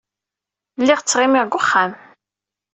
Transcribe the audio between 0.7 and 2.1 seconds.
Lliɣ ttɣimiɣ deg wexxam.